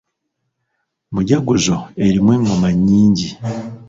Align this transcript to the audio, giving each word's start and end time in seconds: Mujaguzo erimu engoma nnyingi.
Mujaguzo 1.13 1.77
erimu 2.05 2.29
engoma 2.37 2.69
nnyingi. 2.75 3.29